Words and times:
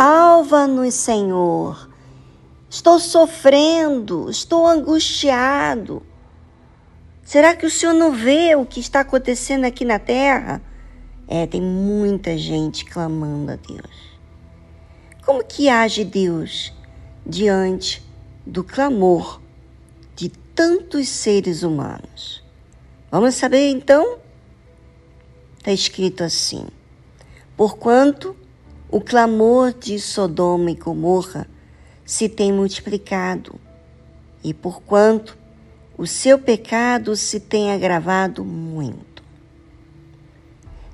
Salva-nos, 0.00 0.94
Senhor. 0.94 1.90
Estou 2.70 2.98
sofrendo, 2.98 4.30
estou 4.30 4.66
angustiado. 4.66 6.02
Será 7.22 7.54
que 7.54 7.66
o 7.66 7.70
Senhor 7.70 7.92
não 7.92 8.10
vê 8.10 8.56
o 8.56 8.64
que 8.64 8.80
está 8.80 9.00
acontecendo 9.00 9.66
aqui 9.66 9.84
na 9.84 9.98
terra? 9.98 10.62
É, 11.28 11.46
tem 11.46 11.60
muita 11.60 12.38
gente 12.38 12.86
clamando 12.86 13.52
a 13.52 13.56
Deus. 13.56 14.18
Como 15.22 15.44
que 15.44 15.68
age 15.68 16.02
Deus 16.02 16.72
diante 17.26 18.02
do 18.46 18.64
clamor 18.64 19.38
de 20.16 20.30
tantos 20.30 21.10
seres 21.10 21.62
humanos? 21.62 22.42
Vamos 23.10 23.34
saber 23.34 23.68
então? 23.68 24.16
Está 25.58 25.72
escrito 25.72 26.24
assim: 26.24 26.66
Porquanto 27.54 28.39
o 28.90 29.00
clamor 29.00 29.72
de 29.72 30.00
Sodoma 30.00 30.70
e 30.70 30.74
Gomorra 30.74 31.46
se 32.04 32.28
tem 32.28 32.52
multiplicado, 32.52 33.54
e 34.42 34.52
porquanto 34.52 35.38
o 35.96 36.06
seu 36.06 36.38
pecado 36.38 37.14
se 37.14 37.38
tem 37.38 37.70
agravado 37.70 38.44
muito. 38.44 39.22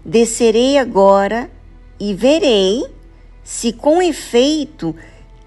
Descerei 0.05 0.77
agora 0.77 1.51
e 1.99 2.13
verei 2.13 2.85
se 3.43 3.73
com 3.73 4.03
efeito 4.03 4.95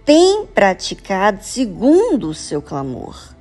tem 0.03 0.47
praticado 0.47 1.43
segundo 1.43 2.29
o 2.29 2.33
seu 2.33 2.63
clamor, 2.63 3.35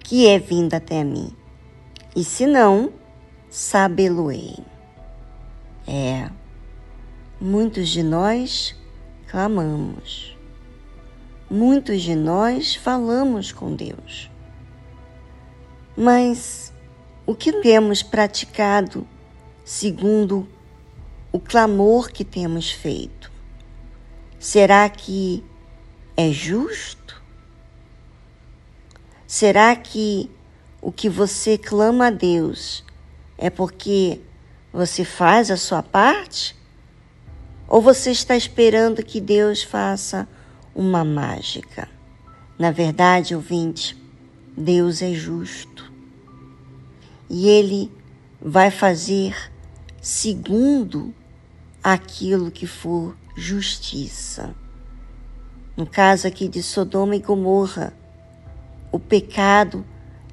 que 0.00 0.26
é 0.26 0.40
vindo 0.40 0.74
até 0.74 1.04
mim. 1.04 1.32
E 2.16 2.24
se 2.24 2.46
não, 2.46 2.92
sabê-lo-ei. 3.48 4.58
É 5.86 6.28
Muitos 7.44 7.88
de 7.88 8.04
nós 8.04 8.72
clamamos. 9.26 10.38
Muitos 11.50 12.00
de 12.00 12.14
nós 12.14 12.76
falamos 12.76 13.50
com 13.50 13.74
Deus. 13.74 14.30
Mas 15.96 16.72
o 17.26 17.34
que 17.34 17.60
temos 17.60 18.00
praticado 18.00 19.04
segundo 19.64 20.46
o 21.32 21.40
clamor 21.40 22.12
que 22.12 22.24
temos 22.24 22.70
feito? 22.70 23.28
Será 24.38 24.88
que 24.88 25.44
é 26.16 26.30
justo? 26.30 27.20
Será 29.26 29.74
que 29.74 30.30
o 30.80 30.92
que 30.92 31.08
você 31.08 31.58
clama 31.58 32.06
a 32.06 32.10
Deus 32.10 32.84
é 33.36 33.50
porque 33.50 34.20
você 34.72 35.04
faz 35.04 35.50
a 35.50 35.56
sua 35.56 35.82
parte? 35.82 36.61
Ou 37.72 37.80
você 37.80 38.10
está 38.10 38.36
esperando 38.36 39.02
que 39.02 39.18
Deus 39.18 39.62
faça 39.62 40.28
uma 40.74 41.02
mágica? 41.02 41.88
Na 42.58 42.70
verdade, 42.70 43.34
ouvinte, 43.34 43.96
Deus 44.54 45.00
é 45.00 45.14
justo. 45.14 45.90
E 47.30 47.48
Ele 47.48 47.90
vai 48.38 48.70
fazer 48.70 49.34
segundo 50.02 51.14
aquilo 51.82 52.50
que 52.50 52.66
for 52.66 53.16
justiça. 53.34 54.54
No 55.74 55.86
caso 55.86 56.26
aqui 56.26 56.48
de 56.48 56.62
Sodoma 56.62 57.16
e 57.16 57.20
Gomorra, 57.20 57.94
o 58.92 58.98
pecado 58.98 59.82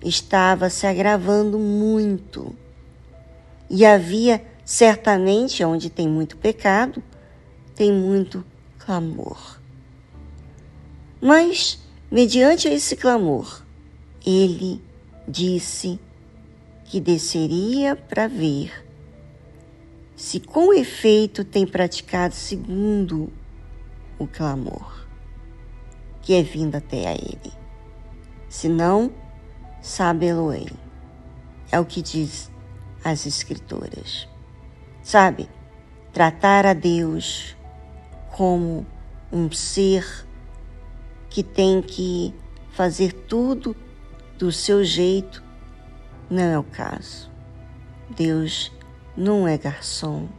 estava 0.04 0.70
se 0.70 0.86
agravando 0.86 1.58
muito. 1.58 2.54
E 3.70 3.86
havia 3.86 4.46
certamente, 4.66 5.64
onde 5.64 5.90
tem 5.90 6.06
muito 6.06 6.36
pecado, 6.36 7.02
tem 7.76 7.92
muito 7.92 8.46
clamor. 8.78 9.60
Mas, 11.22 11.80
mediante 12.12 12.68
esse 12.68 12.96
clamor, 12.96 13.64
ele 14.26 14.82
disse 15.28 16.00
que 16.86 17.00
desceria 17.00 17.96
para 17.96 18.28
ver 18.28 18.86
se 20.16 20.40
com 20.40 20.74
efeito 20.74 21.44
tem 21.44 21.66
praticado 21.66 22.36
segundo 22.36 23.32
o 24.18 24.28
clamor 24.28 25.00
que 26.30 26.36
é 26.36 26.44
vindo 26.44 26.76
até 26.76 27.08
a 27.08 27.14
ele. 27.14 27.52
Se 28.48 28.70
não, 28.70 29.12
sabe-lo-ei. 29.82 30.70
É 31.72 31.80
o 31.80 31.86
que 31.86 32.04
diz 32.04 32.52
as 33.04 33.26
Escrituras. 33.26 34.28
Sabe, 35.02 35.50
tratar 36.14 36.68
a 36.68 36.74
Deus 36.74 37.58
como 38.40 38.86
um 39.30 39.52
ser 39.52 40.26
que 41.30 41.44
tem 41.44 41.82
que 41.82 42.34
fazer 42.72 43.12
tudo 43.12 43.76
do 44.38 44.50
seu 44.50 44.82
jeito, 44.82 45.44
não 46.30 46.44
é 46.44 46.58
o 46.58 46.64
caso. 46.64 47.30
Deus 48.10 48.72
não 49.18 49.46
é 49.46 49.58
garçom. 49.58 50.30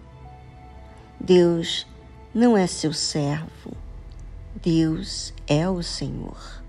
Deus 1.20 1.86
não 2.32 2.56
é 2.56 2.66
seu 2.66 2.90
servo. 2.94 3.76
Deus 4.62 5.34
é 5.46 5.68
o 5.68 5.82
Senhor. 5.82 6.64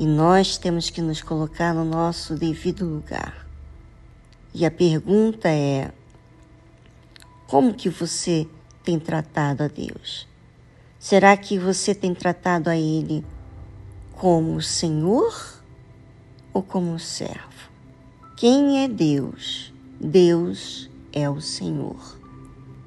E 0.00 0.04
nós 0.04 0.58
temos 0.58 0.90
que 0.90 1.00
nos 1.00 1.22
colocar 1.22 1.74
no 1.74 1.84
nosso 1.84 2.34
devido 2.34 2.84
lugar. 2.84 3.46
E 4.52 4.66
a 4.66 4.70
pergunta 4.72 5.48
é: 5.48 5.92
como 7.46 7.72
que 7.72 7.88
você 7.88 8.48
tem 8.82 8.98
tratado 8.98 9.62
a 9.62 9.68
Deus? 9.68 10.26
Será 11.08 11.36
que 11.36 11.56
você 11.56 11.94
tem 11.94 12.12
tratado 12.12 12.68
a 12.68 12.76
Ele 12.76 13.24
como 14.10 14.60
Senhor 14.60 15.62
ou 16.52 16.64
como 16.64 16.98
servo? 16.98 17.70
Quem 18.36 18.82
é 18.82 18.88
Deus? 18.88 19.72
Deus 20.00 20.90
é 21.12 21.30
o 21.30 21.40
Senhor. 21.40 22.18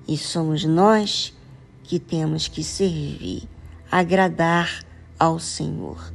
E 0.06 0.18
somos 0.18 0.66
nós 0.66 1.34
que 1.82 1.98
temos 1.98 2.50
que 2.50 2.62
servir, 2.62 3.48
agradar 3.90 4.84
ao 5.18 5.40
Senhor. 5.40 6.12